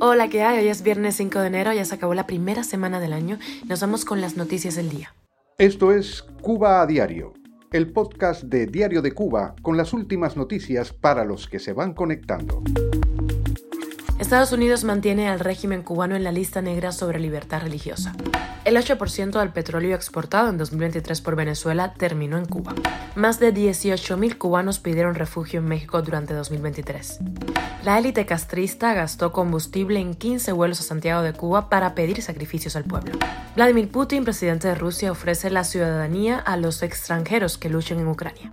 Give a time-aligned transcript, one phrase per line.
[0.00, 0.60] Hola, ¿qué hay?
[0.60, 3.38] Hoy es viernes 5 de enero, ya se acabó la primera semana del año.
[3.68, 5.14] Nos vamos con las noticias del día.
[5.58, 7.34] Esto es Cuba a Diario,
[7.72, 11.94] el podcast de Diario de Cuba con las últimas noticias para los que se van
[11.94, 12.62] conectando.
[14.30, 18.14] Estados Unidos mantiene al régimen cubano en la lista negra sobre libertad religiosa.
[18.64, 22.76] El 8% del petróleo exportado en 2023 por Venezuela terminó en Cuba.
[23.16, 27.18] Más de 18.000 cubanos pidieron refugio en México durante 2023.
[27.82, 32.76] La élite castrista gastó combustible en 15 vuelos a Santiago de Cuba para pedir sacrificios
[32.76, 33.18] al pueblo.
[33.56, 38.52] Vladimir Putin, presidente de Rusia, ofrece la ciudadanía a los extranjeros que luchen en Ucrania.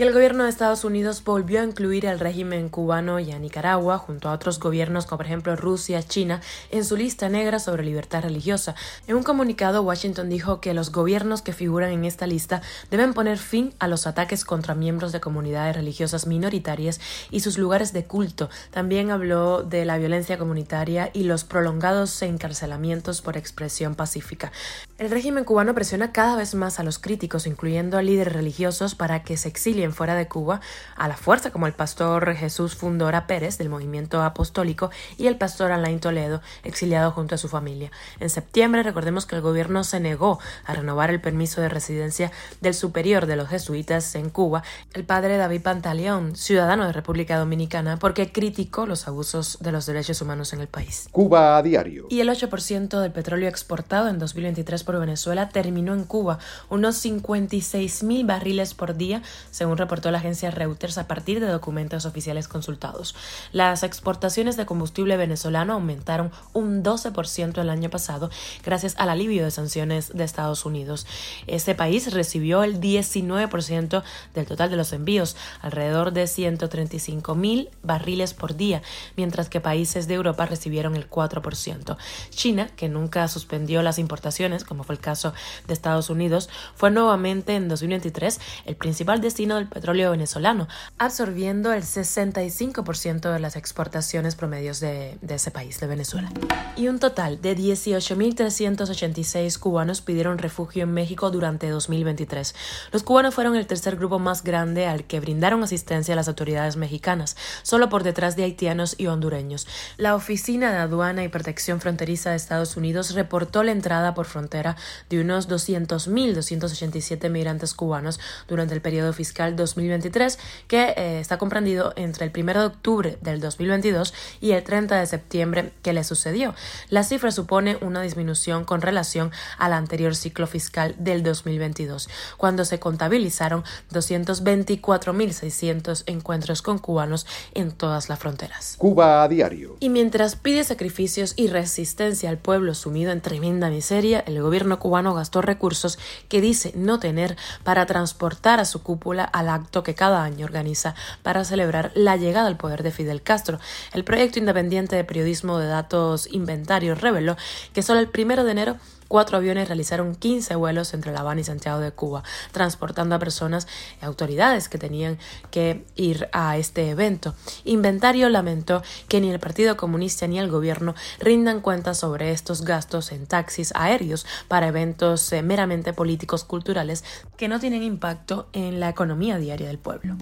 [0.00, 3.98] Y el gobierno de Estados Unidos volvió a incluir al régimen cubano y a Nicaragua,
[3.98, 6.40] junto a otros gobiernos como por ejemplo Rusia, China,
[6.70, 8.74] en su lista negra sobre libertad religiosa.
[9.06, 13.36] En un comunicado, Washington dijo que los gobiernos que figuran en esta lista deben poner
[13.36, 16.98] fin a los ataques contra miembros de comunidades religiosas minoritarias
[17.30, 18.48] y sus lugares de culto.
[18.70, 24.50] También habló de la violencia comunitaria y los prolongados encarcelamientos por expresión pacífica.
[24.96, 29.24] El régimen cubano presiona cada vez más a los críticos, incluyendo a líderes religiosos, para
[29.24, 30.60] que se exilien fuera de Cuba
[30.96, 35.72] a la fuerza, como el pastor Jesús Fundora Pérez del movimiento apostólico y el pastor
[35.72, 37.90] Alain Toledo, exiliado junto a su familia.
[38.18, 42.30] En septiembre, recordemos que el gobierno se negó a renovar el permiso de residencia
[42.60, 44.62] del superior de los jesuitas en Cuba,
[44.94, 50.20] el padre David Pantaleón, ciudadano de República Dominicana, porque criticó los abusos de los derechos
[50.22, 51.08] humanos en el país.
[51.12, 52.06] Cuba a diario.
[52.10, 58.02] Y el 8% del petróleo exportado en 2023 por Venezuela terminó en Cuba, unos 56
[58.02, 63.16] mil barriles por día, según reportó la agencia Reuters a partir de documentos oficiales consultados.
[63.50, 68.30] Las exportaciones de combustible venezolano aumentaron un 12% el año pasado
[68.64, 71.06] gracias al alivio de sanciones de Estados Unidos.
[71.46, 74.02] Ese país recibió el 19%
[74.34, 78.82] del total de los envíos, alrededor de 135 mil barriles por día,
[79.16, 81.96] mientras que países de Europa recibieron el 4%.
[82.30, 85.32] China, que nunca suspendió las importaciones, como fue el caso
[85.66, 91.82] de Estados Unidos, fue nuevamente en 2023 el principal destino del petróleo venezolano, absorbiendo el
[91.82, 96.30] 65% de las exportaciones promedios de, de ese país, de Venezuela.
[96.76, 102.54] Y un total de 18.386 cubanos pidieron refugio en México durante 2023.
[102.92, 106.76] Los cubanos fueron el tercer grupo más grande al que brindaron asistencia a las autoridades
[106.76, 109.66] mexicanas, solo por detrás de haitianos y hondureños.
[109.96, 114.76] La Oficina de Aduana y Protección Fronteriza de Estados Unidos reportó la entrada por frontera
[115.08, 120.38] de unos 200.287 migrantes cubanos durante el periodo fiscal 2023,
[120.68, 125.06] que eh, está comprendido entre el 1 de octubre del 2022 y el 30 de
[125.06, 126.54] septiembre que le sucedió.
[126.88, 132.80] La cifra supone una disminución con relación al anterior ciclo fiscal del 2022, cuando se
[132.80, 138.76] contabilizaron 224.600 encuentros con cubanos en todas las fronteras.
[138.78, 139.76] Cuba a diario.
[139.80, 145.14] Y mientras pide sacrificios y resistencia al pueblo sumido en tremenda miseria, el gobierno cubano
[145.14, 149.94] gastó recursos que dice no tener para transportar a su cúpula a la acto que
[149.94, 153.58] cada año organiza para celebrar la llegada al poder de Fidel Castro.
[153.92, 157.36] El proyecto independiente de periodismo de datos inventarios reveló
[157.72, 158.76] que solo el primero de enero
[159.10, 162.22] cuatro aviones realizaron 15 vuelos entre La Habana y Santiago de Cuba,
[162.52, 163.66] transportando a personas
[164.00, 165.18] y autoridades que tenían
[165.50, 167.34] que ir a este evento.
[167.64, 173.10] Inventario lamentó que ni el Partido Comunista ni el gobierno rindan cuentas sobre estos gastos
[173.10, 177.02] en taxis aéreos para eventos eh, meramente políticos culturales
[177.36, 180.16] que no tienen impacto en la economía diaria del pueblo.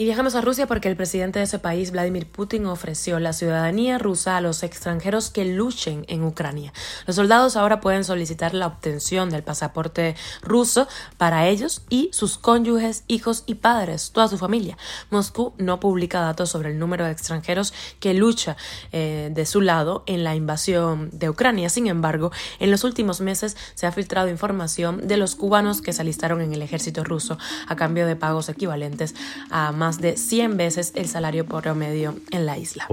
[0.00, 3.98] Y viajamos a Rusia porque el presidente de ese país, Vladimir Putin, ofreció la ciudadanía
[3.98, 6.72] rusa a los extranjeros que luchen en Ucrania.
[7.06, 13.04] Los soldados ahora pueden solicitar la obtención del pasaporte ruso para ellos y sus cónyuges,
[13.08, 14.78] hijos y padres, toda su familia.
[15.10, 18.56] Moscú no publica datos sobre el número de extranjeros que lucha
[18.92, 21.68] eh, de su lado en la invasión de Ucrania.
[21.68, 26.00] Sin embargo, en los últimos meses se ha filtrado información de los cubanos que se
[26.00, 27.36] alistaron en el ejército ruso
[27.68, 29.14] a cambio de pagos equivalentes
[29.50, 32.86] a más de 100 veces el salario promedio en la isla.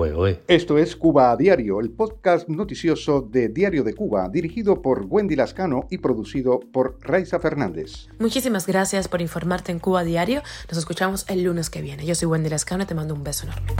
[0.47, 5.35] Esto es Cuba a Diario, el podcast noticioso de Diario de Cuba, dirigido por Wendy
[5.35, 8.07] Lascano y producido por Raiza Fernández.
[8.19, 10.41] Muchísimas gracias por informarte en Cuba a Diario.
[10.69, 12.05] Nos escuchamos el lunes que viene.
[12.05, 13.73] Yo soy Wendy Lascano y te mando un beso enorme.